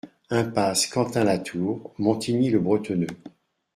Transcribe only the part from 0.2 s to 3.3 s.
Impasse Quentin La Tour, Montigny-le-Bretonneux